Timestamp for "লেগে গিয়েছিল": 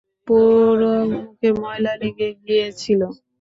2.01-3.01